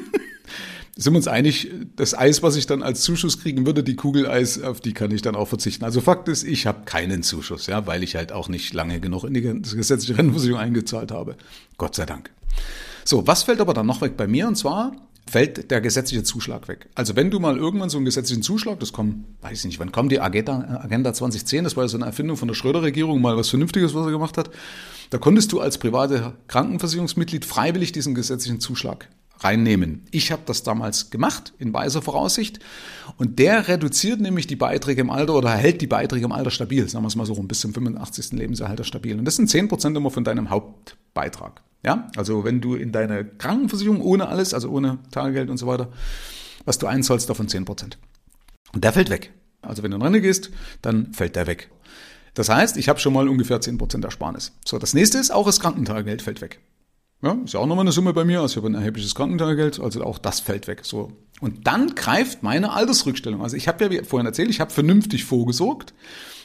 sind 0.98 1.12
wir 1.12 1.18
uns 1.18 1.28
einig, 1.28 1.70
das 1.94 2.16
Eis, 2.16 2.42
was 2.42 2.56
ich 2.56 2.66
dann 2.66 2.82
als 2.82 3.02
Zuschuss 3.02 3.38
kriegen 3.38 3.66
würde, 3.66 3.84
die 3.84 3.96
Kugeleis, 3.96 4.62
auf 4.62 4.80
die 4.80 4.94
kann 4.94 5.10
ich 5.10 5.20
dann 5.20 5.36
auch 5.36 5.46
verzichten. 5.46 5.84
Also 5.84 6.00
Fakt 6.00 6.26
ist, 6.28 6.42
ich 6.42 6.66
habe 6.66 6.86
keinen 6.86 7.22
Zuschuss, 7.22 7.66
ja, 7.66 7.86
weil 7.86 8.02
ich 8.02 8.16
halt 8.16 8.32
auch 8.32 8.48
nicht 8.48 8.72
lange 8.72 8.98
genug 8.98 9.24
in 9.24 9.34
die 9.34 9.42
gesetzliche 9.42 10.16
Rentenversicherung 10.16 10.60
eingezahlt 10.60 11.10
habe. 11.10 11.36
Gott 11.76 11.94
sei 11.94 12.06
Dank. 12.06 12.30
So, 13.04 13.26
was 13.26 13.42
fällt 13.42 13.60
aber 13.60 13.74
dann 13.74 13.86
noch 13.86 14.00
weg 14.00 14.16
bei 14.16 14.26
mir? 14.26 14.48
Und 14.48 14.56
zwar 14.56 14.96
fällt 15.28 15.70
der 15.70 15.82
gesetzliche 15.82 16.22
Zuschlag 16.22 16.66
weg. 16.66 16.88
Also 16.94 17.14
wenn 17.14 17.30
du 17.30 17.40
mal 17.40 17.58
irgendwann 17.58 17.90
so 17.90 17.98
einen 17.98 18.06
gesetzlichen 18.06 18.42
Zuschlag, 18.42 18.80
das 18.80 18.92
kommt, 18.92 19.16
weiß 19.42 19.58
ich 19.58 19.64
nicht, 19.66 19.80
wann 19.80 19.92
kommt 19.92 20.12
die 20.12 20.20
Agenda, 20.20 20.80
Agenda 20.82 21.12
2010, 21.12 21.64
das 21.64 21.76
war 21.76 21.84
ja 21.84 21.88
so 21.88 21.98
eine 21.98 22.06
Erfindung 22.06 22.38
von 22.38 22.48
der 22.48 22.54
Schröder-Regierung, 22.54 23.20
mal 23.20 23.36
was 23.36 23.50
Vernünftiges, 23.50 23.94
was 23.94 24.06
er 24.06 24.12
gemacht 24.12 24.38
hat. 24.38 24.50
Da 25.10 25.18
konntest 25.18 25.52
du 25.52 25.60
als 25.60 25.76
private 25.76 26.34
Krankenversicherungsmitglied 26.48 27.44
freiwillig 27.44 27.92
diesen 27.92 28.14
gesetzlichen 28.14 28.60
Zuschlag 28.60 29.08
reinnehmen. 29.40 30.04
Ich 30.10 30.32
habe 30.32 30.42
das 30.46 30.62
damals 30.62 31.10
gemacht, 31.10 31.52
in 31.58 31.72
weiser 31.72 32.02
Voraussicht. 32.02 32.60
Und 33.18 33.38
der 33.38 33.68
reduziert 33.68 34.20
nämlich 34.20 34.46
die 34.46 34.56
Beiträge 34.56 35.00
im 35.00 35.10
Alter 35.10 35.34
oder 35.34 35.50
hält 35.50 35.80
die 35.80 35.86
Beiträge 35.86 36.24
im 36.24 36.32
Alter 36.32 36.50
stabil, 36.50 36.88
sagen 36.88 37.04
wir 37.04 37.08
es 37.08 37.16
mal 37.16 37.26
so 37.26 37.34
rum, 37.34 37.48
bis 37.48 37.60
zum 37.60 37.74
85. 37.74 38.32
Lebensalter 38.32 38.84
stabil. 38.84 39.18
Und 39.18 39.24
das 39.24 39.36
sind 39.36 39.50
10% 39.50 39.96
immer 39.96 40.10
von 40.10 40.24
deinem 40.24 40.50
Hauptbeitrag. 40.50 41.62
Ja, 41.82 42.08
also 42.16 42.44
wenn 42.44 42.60
du 42.60 42.74
in 42.74 42.90
deine 42.90 43.24
Krankenversicherung 43.24 44.00
ohne 44.00 44.28
alles, 44.28 44.54
also 44.54 44.70
ohne 44.70 44.98
Tagegeld 45.12 45.50
und 45.50 45.56
so 45.58 45.66
weiter, 45.66 45.88
was 46.64 46.78
du 46.78 46.86
einzahlst, 46.86 47.30
davon 47.30 47.46
10%. 47.46 47.96
Und 48.72 48.84
der 48.84 48.92
fällt 48.92 49.10
weg. 49.10 49.32
Also 49.62 49.82
wenn 49.82 49.90
du 49.90 49.96
in 49.96 50.02
Rente 50.02 50.20
gehst, 50.20 50.50
dann 50.82 51.12
fällt 51.12 51.36
der 51.36 51.46
weg. 51.46 51.70
Das 52.34 52.48
heißt, 52.48 52.76
ich 52.76 52.88
habe 52.88 52.98
schon 52.98 53.12
mal 53.12 53.28
ungefähr 53.28 53.60
10% 53.60 54.04
Ersparnis. 54.04 54.52
So, 54.64 54.78
das 54.78 54.94
nächste 54.94 55.18
ist, 55.18 55.30
auch 55.30 55.46
das 55.46 55.60
Krankentagegeld 55.60 56.22
fällt 56.22 56.40
weg. 56.40 56.60
Ja, 57.23 57.32
ist 57.44 57.54
ja 57.54 57.61
auch 57.61 57.66
nochmal 57.66 57.85
eine 57.85 57.92
Summe 57.92 58.12
bei 58.12 58.25
mir, 58.25 58.40
also 58.40 58.52
ich 58.52 58.56
habe 58.58 58.68
ein 58.68 58.75
erhebliches 58.75 59.14
Krankentagegeld, 59.14 59.80
also 59.80 60.02
auch 60.04 60.18
das 60.18 60.40
fällt 60.40 60.66
weg. 60.66 60.80
So. 60.85 61.12
Und 61.40 61.66
dann 61.66 61.94
greift 61.94 62.42
meine 62.42 62.73
Altersrückstellung. 62.73 63.42
Also 63.42 63.56
ich 63.56 63.68
habe 63.68 63.85
ja, 63.85 63.90
wie 63.90 64.04
vorhin 64.04 64.26
erzählt, 64.26 64.50
ich 64.50 64.61
habe 64.61 64.70
vernünftig 64.70 65.25
vorgesorgt. 65.25 65.94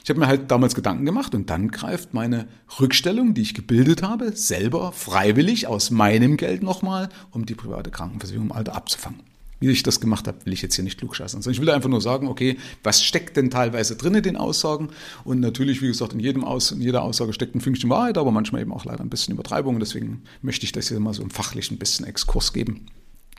Ich 0.04 0.10
habe 0.10 0.20
mir 0.20 0.28
halt 0.28 0.50
damals 0.50 0.74
Gedanken 0.74 1.06
gemacht 1.06 1.36
und 1.36 1.50
dann 1.50 1.70
greift 1.70 2.14
meine 2.14 2.48
Rückstellung, 2.80 3.34
die 3.34 3.42
ich 3.42 3.54
gebildet 3.54 4.02
habe, 4.02 4.36
selber 4.36 4.92
freiwillig 4.94 5.68
aus 5.68 5.92
meinem 5.92 6.38
Geld 6.38 6.64
nochmal, 6.64 7.10
um 7.32 7.46
die 7.46 7.54
private 7.54 7.92
Krankenversicherung 7.92 8.48
im 8.48 8.52
Alter 8.52 8.76
abzufangen. 8.76 9.20
Wie 9.62 9.70
ich 9.70 9.84
das 9.84 10.02
gemacht 10.02 10.28
habe, 10.28 10.44
will 10.44 10.54
ich 10.54 10.64
jetzt 10.64 10.76
hier 10.76 10.84
nicht 10.84 10.98
klugscheißen. 10.98 11.38
Also 11.38 11.52
ich 11.52 11.62
will 11.62 11.70
einfach 11.70 11.88
nur 11.88 12.02
sagen, 12.02 12.28
okay, 12.28 12.58
was 12.84 13.04
steckt 13.04 13.38
denn 13.38 13.52
teilweise 13.52 13.96
drin 13.96 14.16
in 14.16 14.24
den 14.24 14.36
Aussagen? 14.36 14.90
Und 15.24 15.40
natürlich, 15.40 15.84
wie 15.84 15.88
gesagt, 15.88 16.14
in, 16.14 16.20
jedem 16.20 16.44
Aus, 16.44 16.72
in 16.72 16.82
jeder 16.82 17.04
Aussage 17.04 17.32
steckt 17.32 17.56
ein 17.56 17.62
Fünkchen 17.62 17.90
Wahrheit, 17.90 18.18
aber 18.18 18.32
manchmal 18.32 18.64
eben 18.64 18.74
auch 18.74 18.86
leider 18.86 19.02
ein 19.02 19.10
bisschen 19.10 19.36
Übertreibung. 19.36 19.80
Deswegen 19.80 20.24
möchte 20.42 20.66
ich 20.66 20.72
das 20.72 20.90
hier 20.90 21.00
mal 21.00 21.14
so 21.14 21.22
im 21.22 21.30
fachlichen 21.30 21.78
bisschen 21.78 22.08
Exkurs 22.08 22.54
geben 22.54 22.88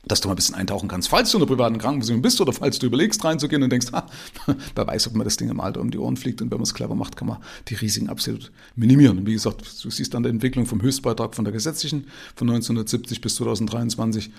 dass 0.04 0.20
du 0.20 0.28
mal 0.28 0.34
ein 0.34 0.36
bisschen 0.36 0.56
eintauchen 0.56 0.88
kannst, 0.88 1.08
falls 1.08 1.30
du 1.30 1.38
in 1.38 1.42
der 1.42 1.46
privaten 1.46 1.78
Krankenversicherung 1.78 2.22
bist 2.22 2.40
oder 2.40 2.52
falls 2.52 2.78
du 2.78 2.86
überlegst 2.86 3.24
reinzugehen 3.24 3.62
und 3.62 3.70
denkst, 3.70 3.88
ah, 3.92 4.06
wer 4.74 4.86
weiß, 4.86 5.06
ob 5.08 5.14
man 5.14 5.24
das 5.24 5.36
Ding 5.36 5.48
im 5.48 5.60
Alter 5.60 5.80
um 5.80 5.90
die 5.90 5.98
Ohren 5.98 6.16
fliegt 6.16 6.42
und 6.42 6.50
wenn 6.50 6.58
man 6.58 6.64
es 6.64 6.74
clever 6.74 6.94
macht, 6.94 7.16
kann 7.16 7.28
man 7.28 7.38
die 7.68 7.74
Risiken 7.74 8.08
absolut 8.08 8.50
minimieren. 8.74 9.18
Und 9.18 9.26
wie 9.26 9.34
gesagt, 9.34 9.62
du 9.82 9.90
siehst 9.90 10.12
dann 10.14 10.24
die 10.24 10.28
Entwicklung 10.28 10.66
vom 10.66 10.82
Höchstbeitrag 10.82 11.34
von 11.34 11.44
der 11.44 11.52
gesetzlichen 11.52 12.06
von 12.34 12.48
1970 12.48 13.20
bis 13.20 13.36
2023. 13.36 14.32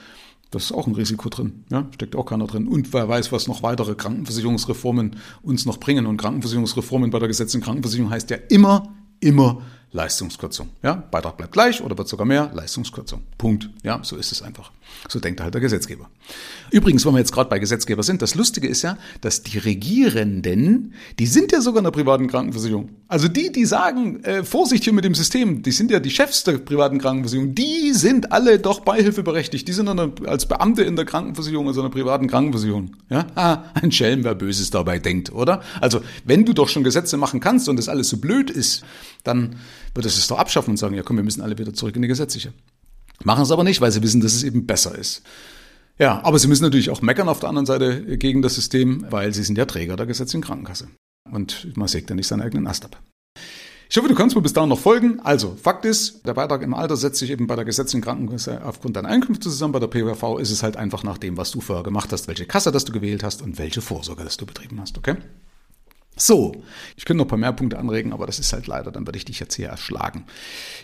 Das 0.54 0.66
ist 0.66 0.72
auch 0.72 0.86
ein 0.86 0.94
Risiko 0.94 1.30
drin, 1.30 1.64
ja, 1.72 1.88
steckt 1.96 2.16
auch 2.16 2.26
keiner 2.26 2.46
drin. 2.46 2.68
Und 2.68 2.94
wer 2.94 3.10
weiß, 3.10 3.32
was 3.32 3.48
noch 3.48 3.64
weitere 3.64 3.96
Krankenversicherungsreformen 3.96 5.16
uns 5.42 5.66
noch 5.66 5.80
bringen. 5.80 6.06
Und 6.06 6.18
Krankenversicherungsreformen 6.18 7.10
bei 7.10 7.18
der 7.18 7.28
gesetzlichen 7.28 7.64
Krankenversicherung 7.64 8.12
heißt 8.12 8.30
ja 8.30 8.38
immer, 8.50 8.94
immer 9.20 9.64
Leistungskürzung. 9.94 10.70
Ja, 10.82 10.96
Beitrag 11.12 11.38
bleibt 11.38 11.54
gleich 11.54 11.82
oder 11.82 11.98
wird 11.98 12.08
sogar 12.08 12.26
mehr, 12.26 12.52
Leistungskürzung. 12.54 13.22
Punkt. 13.38 13.70
Ja, 13.84 14.00
so 14.04 14.18
ist 14.18 14.32
es 14.32 14.42
einfach. 14.42 14.72
So 15.08 15.20
denkt 15.20 15.42
halt 15.42 15.54
der 15.54 15.62
Gesetzgeber. 15.62 16.10
Übrigens, 16.72 17.06
wenn 17.06 17.14
wir 17.14 17.20
jetzt 17.20 17.32
gerade 17.32 17.50
bei 17.50 17.60
Gesetzgeber 17.60 18.04
sind, 18.04 18.22
das 18.22 18.36
Lustige 18.36 18.68
ist 18.68 18.82
ja, 18.82 18.98
dass 19.22 19.44
die 19.44 19.60
Regierenden, 19.60 20.94
die 21.20 21.28
sind 21.28 21.52
ja 21.52 21.62
sogar 21.62 21.80
in 21.80 21.84
der 21.84 21.92
privaten 21.92 22.28
Krankenversicherung. 22.28 22.90
Also 23.08 23.28
die, 23.28 23.52
die 23.52 23.66
sagen, 23.66 24.24
äh, 24.24 24.44
Vorsicht 24.44 24.84
hier 24.84 24.94
mit 24.94 25.06
dem 25.06 25.14
System, 25.14 25.62
die 25.62 25.72
sind 25.72 25.92
ja 25.92 26.00
die 26.00 26.10
Chefs 26.10 26.44
der 26.44 26.58
privaten 26.58 26.98
Krankenversicherung, 26.98 27.54
die 27.54 27.92
sind 27.94 28.32
alle 28.32 28.58
doch 28.60 28.80
beihilfeberechtigt. 28.80 29.68
Die 29.68 29.74
sind 29.74 29.86
dann 29.86 30.14
als 30.26 30.48
Beamte 30.48 30.84
in 30.84 30.96
der 30.96 31.06
Krankenversicherung, 31.06 31.68
also 31.68 31.82
in 31.82 31.86
der 31.86 31.94
privaten 31.94 32.28
Krankenversicherung. 32.28 32.96
Ja, 33.10 33.28
ah, 33.36 33.64
ein 33.76 33.92
Schelm, 33.92 34.24
wer 34.24 34.34
Böses 34.34 34.72
dabei 34.72 34.98
denkt, 34.98 35.32
oder? 35.32 35.62
Also, 35.82 36.02
wenn 36.26 36.46
du 36.46 36.54
doch 36.54 36.70
schon 36.70 36.84
Gesetze 36.84 37.18
machen 37.18 37.40
kannst 37.40 37.70
und 37.70 37.78
das 37.78 37.90
alles 37.90 38.10
so 38.10 38.18
blöd 38.18 38.50
ist, 38.50 38.84
dann 39.24 39.58
wird 39.94 40.06
es 40.06 40.28
doch 40.28 40.40
abschaffen 40.40 40.72
und 40.72 40.78
sagen, 40.78 40.96
ja 40.96 41.04
komm, 41.04 41.18
wir 41.18 41.24
müssen 41.24 41.42
alle 41.42 41.58
wieder 41.58 41.74
zurück 41.74 41.96
in 41.96 42.02
die 42.02 42.08
gesetzliche. 42.08 42.54
Machen 43.24 43.44
es 43.44 43.52
aber 43.52 43.64
nicht, 43.64 43.82
weil 43.82 43.92
sie 43.92 44.02
wissen, 44.02 44.22
dass 44.22 44.34
es 44.34 44.44
eben 44.44 44.66
besser 44.66 44.98
ist. 44.98 45.24
Ja, 46.00 46.22
aber 46.24 46.40
sie 46.40 46.48
müssen 46.48 46.64
natürlich 46.64 46.90
auch 46.90 47.02
meckern 47.02 47.30
auf 47.30 47.40
der 47.40 47.50
anderen 47.50 47.66
Seite 47.66 48.18
gegen 48.18 48.42
das 48.42 48.56
System, 48.56 49.06
weil 49.10 49.34
sie 49.34 49.44
sind 49.44 49.58
ja 49.58 49.66
Träger 49.66 49.96
der 49.96 50.08
gesetzlichen 50.08 50.44
Krankenkasse. 50.44 50.88
Und 51.32 51.78
man 51.78 51.88
sägt 51.88 52.10
ja 52.10 52.16
nicht 52.16 52.28
seinen 52.28 52.42
eigenen 52.42 52.68
Ast 52.68 52.86
ab. 52.86 53.02
Ich 53.90 53.98
hoffe, 53.98 54.10
du 54.10 54.16
kannst 54.16 54.36
mir 54.36 54.42
bis 54.42 54.54
dahin 54.54 54.70
noch 54.70 54.80
folgen. 54.80 55.20
Also, 55.20 55.56
Fakt 55.56 55.86
ist, 55.86 56.26
der 56.26 56.34
Beitrag 56.34 56.64
im 56.64 56.74
Alter 56.74 56.98
setzt 56.98 57.20
sich 57.20 57.30
eben 57.30 57.46
bei 57.46 57.56
der 57.56 57.64
gesetzlichen 57.64 58.04
Krankenkasse 58.04 58.66
aufgrund 58.66 58.96
deiner 58.96 59.10
Einkünfte 59.10 59.50
zusammen. 59.50 59.74
Bei 59.74 59.80
der 59.80 59.88
PWV 59.88 60.40
ist 60.40 60.50
es 60.50 60.64
halt 60.64 60.78
einfach 60.78 61.04
nach 61.04 61.20
dem, 61.20 61.38
was 61.38 61.52
du 61.52 61.62
vorher 61.62 61.84
gemacht 61.84 62.12
hast, 62.12 62.28
welche 62.28 62.48
Kasse 62.48 62.72
das 62.72 62.86
du 62.86 62.92
gewählt 62.92 63.24
hast 63.24 63.44
und 63.44 63.60
welche 63.60 63.82
Vorsorge 63.82 64.24
das 64.24 64.38
du 64.38 64.48
betrieben 64.48 64.82
hast, 64.82 64.98
okay? 64.98 65.18
So, 66.16 66.54
ich 66.96 67.06
könnte 67.06 67.18
noch 67.18 67.26
ein 67.26 67.30
paar 67.30 67.40
mehr 67.40 67.54
Punkte 67.54 67.80
anregen, 67.80 68.14
aber 68.14 68.28
das 68.28 68.38
ist 68.38 68.54
halt 68.54 68.68
leider, 68.68 68.92
dann 68.92 69.08
würde 69.08 69.18
ich 69.18 69.26
dich 69.26 69.40
jetzt 69.40 69.56
hier 69.56 69.70
erschlagen. 69.70 70.26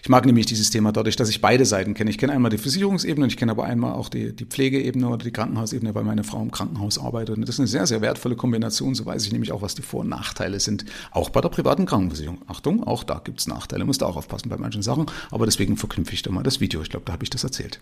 Ich 0.01 0.09
mag 0.09 0.25
nämlich 0.25 0.47
dieses 0.47 0.71
Thema 0.71 0.91
dadurch, 0.91 1.15
dass 1.17 1.29
ich 1.29 1.39
beide 1.39 1.65
Seiten 1.65 1.93
kenne. 1.93 2.09
Ich 2.09 2.17
kenne 2.17 2.33
einmal 2.33 2.49
die 2.49 2.57
Versicherungsebene 2.57 3.25
und 3.25 3.29
ich 3.29 3.37
kenne 3.37 3.51
aber 3.51 3.65
einmal 3.65 3.93
auch 3.93 4.09
die, 4.09 4.35
die 4.35 4.45
Pflegeebene 4.45 5.07
oder 5.07 5.23
die 5.23 5.31
Krankenhausebene, 5.31 5.93
weil 5.93 6.03
meine 6.03 6.23
Frau 6.23 6.41
im 6.41 6.49
Krankenhaus 6.49 6.97
arbeitet. 6.97 7.37
Und 7.37 7.41
das 7.43 7.55
ist 7.55 7.59
eine 7.59 7.67
sehr, 7.67 7.85
sehr 7.85 8.01
wertvolle 8.01 8.35
Kombination. 8.35 8.95
So 8.95 9.05
weiß 9.05 9.23
ich 9.23 9.31
nämlich 9.31 9.51
auch, 9.51 9.61
was 9.61 9.75
die 9.75 9.83
Vor- 9.83 10.01
und 10.01 10.09
Nachteile 10.09 10.59
sind. 10.59 10.85
Auch 11.11 11.29
bei 11.29 11.41
der 11.41 11.49
privaten 11.49 11.85
Krankenversicherung. 11.85 12.41
Achtung, 12.47 12.83
auch 12.83 13.03
da 13.03 13.21
gibt's 13.23 13.45
Nachteile. 13.45 13.85
Musst 13.85 14.01
du 14.01 14.07
auch 14.07 14.17
aufpassen 14.17 14.49
bei 14.49 14.57
manchen 14.57 14.81
Sachen. 14.81 15.05
Aber 15.29 15.45
deswegen 15.45 15.77
verknüpfe 15.77 16.13
ich 16.13 16.23
da 16.23 16.31
mal 16.31 16.41
das 16.41 16.59
Video. 16.59 16.81
Ich 16.81 16.89
glaube, 16.89 17.05
da 17.05 17.13
habe 17.13 17.23
ich 17.23 17.29
das 17.29 17.43
erzählt. 17.43 17.79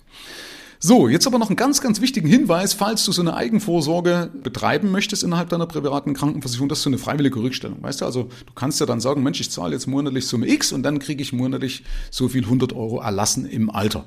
So, 0.80 1.08
jetzt 1.08 1.26
aber 1.26 1.40
noch 1.40 1.50
einen 1.50 1.56
ganz, 1.56 1.82
ganz 1.82 2.02
wichtigen 2.02 2.28
Hinweis, 2.28 2.74
falls 2.74 3.04
du 3.04 3.12
so 3.12 3.22
eine 3.22 3.36
Eigenvorsorge 3.36 4.30
betreiben 4.44 4.92
möchtest 4.92 5.24
innerhalb 5.24 5.50
deiner 5.50 5.66
privaten 5.66 6.14
Krankenversicherung, 6.14 6.70
das 6.70 6.80
ist 6.80 6.84
so 6.84 6.90
eine 6.90 7.00
freiwillige 7.00 7.40
Rückstellung. 7.40 7.82
Weißt 7.82 8.02
du, 8.02 8.06
also 8.06 8.30
du 8.46 8.54
kannst 8.54 8.80
ja 8.80 8.86
dann 8.86 9.00
sagen, 9.00 9.24
Mensch, 9.24 9.42
ich 9.42 9.50
zahle 9.50 9.74
jetzt 9.74 9.88
monatlich 9.88 10.28
Summe 10.28 10.48
X 10.48 10.72
und 10.72 10.84
dann 10.84 11.00
kriege 11.00 11.22
ich 11.22 11.34
monatlich 11.34 11.84
so 12.12 12.30
viel 12.30 12.44
100 12.44 12.74
Euro 12.74 13.00
erlassen 13.00 13.46
im 13.46 13.72
Alter. 13.72 14.06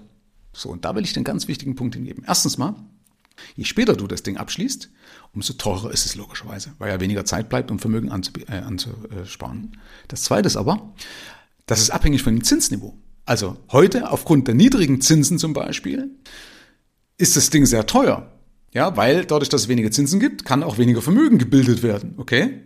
So, 0.53 0.69
und 0.69 0.85
da 0.85 0.95
will 0.95 1.05
ich 1.05 1.13
den 1.13 1.25
ganz 1.25 1.49
wichtigen 1.49 1.75
Punkt 1.75 1.97
hingeben. 1.97 2.25
Erstens 2.27 2.57
mal, 2.57 2.77
je 3.57 3.65
später 3.65 3.97
du 3.97 4.07
das 4.07 4.23
Ding 4.23 4.37
abschließt, 4.37 4.91
umso 5.35 5.55
teurer 5.55 5.91
ist 5.91 6.07
es 6.07 6.15
logischerweise, 6.15 6.73
weil 6.79 6.91
ja 6.91 7.01
weniger 7.01 7.25
Zeit 7.25 7.49
bleibt, 7.49 7.73
um 7.73 7.81
Vermögen 7.81 8.09
äh, 8.49 8.59
anzusparen. 8.59 9.77
Das 10.07 10.23
zweite 10.23 10.47
ist 10.47 10.57
aber, 10.57 10.93
das 11.67 11.81
ist 11.81 11.91
abhängig 11.91 12.23
von 12.23 12.35
dem 12.35 12.45
Zinsniveau. 12.45 12.97
Also 13.27 13.57
heute 13.71 14.11
aufgrund 14.11 14.49
der 14.49 14.55
niedrigen 14.55 15.01
Zinsen 15.01 15.39
zum 15.39 15.53
Beispiel 15.53 16.11
ist 17.21 17.37
das 17.37 17.51
Ding 17.51 17.67
sehr 17.67 17.87
teuer. 17.87 18.27
Ja, 18.73 18.97
weil 18.97 19.25
dadurch, 19.25 19.49
dass 19.49 19.63
es 19.63 19.69
weniger 19.69 19.91
Zinsen 19.91 20.21
gibt, 20.21 20.45
kann 20.45 20.63
auch 20.63 20.79
weniger 20.79 21.03
Vermögen 21.03 21.39
gebildet 21.39 21.83
werden. 21.83 22.15
Okay? 22.19 22.61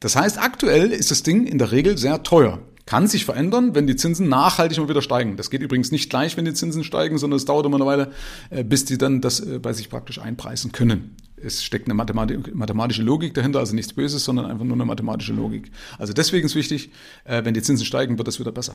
Das 0.00 0.14
heißt, 0.14 0.38
aktuell 0.38 0.92
ist 0.92 1.10
das 1.10 1.22
Ding 1.22 1.46
in 1.46 1.58
der 1.58 1.72
Regel 1.72 1.96
sehr 1.96 2.22
teuer. 2.22 2.60
Kann 2.84 3.08
sich 3.08 3.24
verändern, 3.24 3.74
wenn 3.74 3.88
die 3.88 3.96
Zinsen 3.96 4.28
nachhaltig 4.28 4.78
mal 4.78 4.88
wieder 4.88 5.02
steigen. 5.02 5.36
Das 5.36 5.50
geht 5.50 5.62
übrigens 5.62 5.90
nicht 5.90 6.08
gleich, 6.08 6.36
wenn 6.36 6.44
die 6.44 6.52
Zinsen 6.54 6.84
steigen, 6.84 7.18
sondern 7.18 7.38
es 7.38 7.46
dauert 7.46 7.66
immer 7.66 7.76
eine 7.76 7.86
Weile, 7.86 8.12
äh, 8.50 8.62
bis 8.62 8.84
die 8.84 8.96
dann 8.96 9.20
das 9.20 9.40
äh, 9.40 9.58
bei 9.58 9.72
sich 9.72 9.88
praktisch 9.88 10.20
einpreisen 10.20 10.70
können. 10.70 11.16
Es 11.36 11.64
steckt 11.64 11.90
eine 11.90 11.94
mathematische 11.94 13.02
Logik 13.02 13.34
dahinter, 13.34 13.58
also 13.58 13.74
nichts 13.74 13.92
Böses, 13.92 14.24
sondern 14.24 14.46
einfach 14.46 14.64
nur 14.64 14.74
eine 14.74 14.84
mathematische 14.84 15.32
Logik. 15.32 15.70
Also 15.98 16.12
deswegen 16.12 16.46
ist 16.46 16.54
wichtig, 16.54 16.90
äh, 17.24 17.44
wenn 17.44 17.54
die 17.54 17.62
Zinsen 17.62 17.86
steigen, 17.86 18.18
wird 18.18 18.28
das 18.28 18.38
wieder 18.38 18.52
besser. 18.52 18.72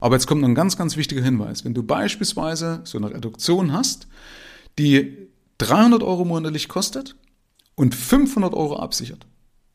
Aber 0.00 0.16
jetzt 0.16 0.26
kommt 0.26 0.40
noch 0.40 0.48
ein 0.48 0.54
ganz, 0.54 0.76
ganz 0.76 0.96
wichtiger 0.96 1.22
Hinweis. 1.22 1.64
Wenn 1.64 1.74
du 1.74 1.82
beispielsweise 1.82 2.80
so 2.84 2.98
eine 2.98 3.10
Reduktion 3.10 3.72
hast, 3.72 4.08
die 4.78 5.28
300 5.58 6.02
Euro 6.02 6.24
monatlich 6.24 6.68
kostet 6.68 7.16
und 7.74 7.94
500 7.94 8.54
Euro 8.54 8.76
absichert. 8.76 9.26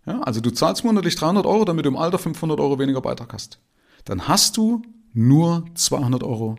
Ja, 0.06 0.22
also 0.22 0.39
du 0.39 0.51
zahlst 0.51 0.84
monatlich 0.84 1.16
300 1.16 1.46
Euro, 1.46 1.66
damit 1.66 1.86
du 1.86 1.89
im 1.89 1.98
Alter 1.98 2.18
500 2.18 2.60
Euro 2.60 2.80
weniger 2.80 3.01
Beitrag 3.01 3.34
hast. 3.34 3.60
Dann 4.06 4.27
hast 4.27 4.56
du 4.58 4.82
nur 5.13 5.66
200 5.75 6.24
Euro 6.24 6.56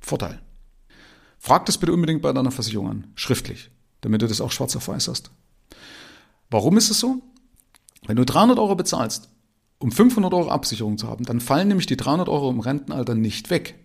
Vorteil. 0.00 0.40
Frag 1.38 1.66
das 1.66 1.78
bitte 1.78 1.92
unbedingt 1.92 2.22
bei 2.22 2.32
deiner 2.32 2.50
Versicherung 2.50 2.90
an, 2.90 3.06
schriftlich, 3.14 3.70
damit 4.02 4.20
du 4.20 4.28
das 4.28 4.40
auch 4.40 4.52
schwarz 4.52 4.76
auf 4.76 4.88
weiß 4.88 5.08
hast. 5.08 5.30
Warum 6.50 6.76
ist 6.76 6.90
es 6.90 7.00
so? 7.00 7.22
Wenn 8.06 8.16
du 8.16 8.24
300 8.24 8.58
Euro 8.58 8.74
bezahlst, 8.74 9.30
um 9.78 9.92
500 9.92 10.32
Euro 10.34 10.50
Absicherung 10.50 10.98
zu 10.98 11.08
haben, 11.08 11.24
dann 11.24 11.40
fallen 11.40 11.68
nämlich 11.68 11.86
die 11.86 11.96
300 11.96 12.28
Euro 12.28 12.50
im 12.50 12.60
Rentenalter 12.60 13.14
nicht 13.14 13.48
weg 13.48 13.78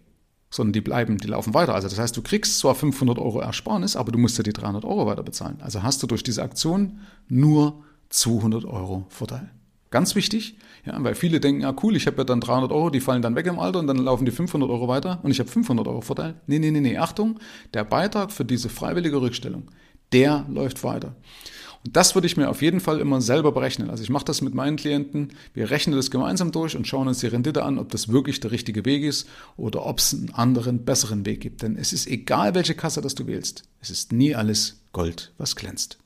sondern 0.55 0.71
die 0.71 0.81
bleiben, 0.81 1.17
die 1.17 1.27
laufen 1.27 1.53
weiter. 1.53 1.75
Also 1.75 1.89
das 1.89 1.99
heißt, 1.99 2.15
du 2.15 2.21
kriegst 2.21 2.59
zwar 2.59 2.75
500 2.75 3.19
Euro 3.19 3.41
Ersparnis, 3.41 3.97
aber 3.97 4.13
du 4.13 4.17
musst 4.17 4.37
ja 4.37 4.43
die 4.43 4.53
300 4.53 4.85
Euro 4.85 5.05
weiter 5.05 5.21
bezahlen. 5.21 5.57
Also 5.59 5.83
hast 5.83 6.01
du 6.01 6.07
durch 6.07 6.23
diese 6.23 6.43
Aktion 6.43 6.99
nur 7.27 7.83
200 8.09 8.63
Euro 8.63 9.05
Vorteil. 9.09 9.49
Ganz 9.91 10.15
wichtig, 10.15 10.57
ja, 10.85 10.95
weil 11.03 11.13
viele 11.15 11.41
denken, 11.41 11.61
ja 11.61 11.75
cool, 11.83 11.95
ich 11.97 12.07
habe 12.07 12.17
ja 12.19 12.23
dann 12.23 12.39
300 12.39 12.71
Euro, 12.71 12.89
die 12.89 13.01
fallen 13.01 13.21
dann 13.21 13.35
weg 13.35 13.47
im 13.47 13.59
Alter 13.59 13.79
und 13.79 13.87
dann 13.87 13.97
laufen 13.97 14.25
die 14.25 14.31
500 14.31 14.69
Euro 14.69 14.87
weiter 14.87 15.19
und 15.23 15.31
ich 15.31 15.39
habe 15.39 15.49
500 15.49 15.87
Euro 15.87 15.99
Vorteil. 15.99 16.35
Nee, 16.47 16.59
nee, 16.59 16.71
nee, 16.71 16.79
nee, 16.79 16.97
Achtung, 16.97 17.37
der 17.73 17.83
Beitrag 17.83 18.31
für 18.31 18.45
diese 18.45 18.69
freiwillige 18.69 19.19
Rückstellung, 19.19 19.63
der 20.13 20.45
läuft 20.49 20.83
weiter. 20.85 21.15
Das 21.91 22.15
würde 22.15 22.25
ich 22.25 22.35
mir 22.35 22.49
auf 22.49 22.61
jeden 22.63 22.79
Fall 22.79 22.99
immer 22.99 23.21
selber 23.21 23.51
berechnen. 23.51 23.89
Also 23.89 24.01
ich 24.03 24.09
mache 24.09 24.25
das 24.25 24.41
mit 24.41 24.55
meinen 24.55 24.75
Klienten. 24.75 25.33
Wir 25.53 25.69
rechnen 25.69 25.95
das 25.95 26.09
gemeinsam 26.09 26.51
durch 26.51 26.75
und 26.75 26.87
schauen 26.87 27.07
uns 27.07 27.19
die 27.19 27.27
Rendite 27.27 27.63
an, 27.63 27.77
ob 27.77 27.91
das 27.91 28.09
wirklich 28.09 28.39
der 28.39 28.51
richtige 28.51 28.85
Weg 28.85 29.03
ist 29.03 29.27
oder 29.55 29.85
ob 29.85 29.99
es 29.99 30.13
einen 30.13 30.33
anderen, 30.33 30.83
besseren 30.83 31.25
Weg 31.25 31.41
gibt. 31.41 31.61
Denn 31.61 31.77
es 31.77 31.93
ist 31.93 32.07
egal, 32.07 32.55
welche 32.55 32.73
Kasse 32.73 33.01
das 33.01 33.13
du 33.13 33.27
wählst. 33.27 33.63
Es 33.81 33.91
ist 33.91 34.11
nie 34.13 34.33
alles 34.33 34.81
Gold, 34.93 35.33
was 35.37 35.55
glänzt. 35.55 35.99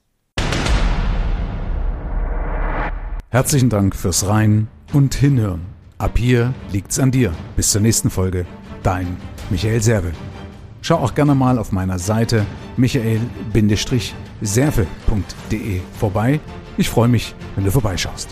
Herzlichen 3.29 3.69
Dank 3.69 3.95
fürs 3.95 4.27
Rein 4.27 4.67
und 4.91 5.15
Hinhören. 5.15 5.62
Ab 5.98 6.17
hier 6.17 6.53
liegt's 6.74 7.00
an 7.00 7.12
dir. 7.12 7.33
Bis 7.55 7.71
zur 7.71 7.81
nächsten 7.81 8.09
Folge. 8.09 8.45
Dein 8.83 9.15
Michael 9.50 9.81
Serve. 9.81 10.12
Schau 10.81 10.98
auch 10.98 11.13
gerne 11.13 11.36
mal 11.36 11.57
auf 11.57 11.71
meiner 11.71 12.00
Seite 12.00 12.45
michael-serve.de 14.41 15.81
vorbei. 16.00 16.39
Ich 16.77 16.89
freue 16.89 17.08
mich, 17.08 17.36
wenn 17.55 17.65
du 17.65 17.72
vorbeischaust. 17.72 18.29